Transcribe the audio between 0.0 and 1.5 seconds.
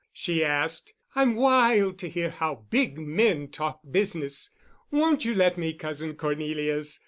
she asked. "I'm